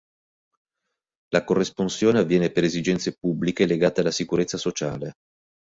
[1.29, 5.11] La corresponsione avviene per esigenze pubbliche legate alla sicurezza sociale.